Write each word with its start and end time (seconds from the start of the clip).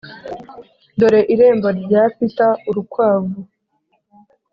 dore 0.99 1.21
irembo 1.33 1.67
rya 1.81 2.03
peter 2.15 2.51
urukwavu 2.69 3.39